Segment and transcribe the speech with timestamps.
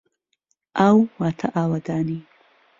[0.79, 2.19] ئاو واتە ئاوەدانی.